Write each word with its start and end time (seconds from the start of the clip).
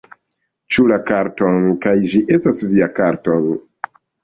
Ĉu 0.75 0.85
la 0.91 0.97
karto... 1.09 1.51
kaj 1.85 1.95
ĝi 2.15 2.23
estas 2.39 2.65
via 2.73 2.91
karto... 3.03 3.39